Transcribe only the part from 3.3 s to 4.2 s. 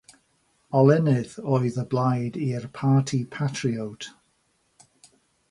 patriote".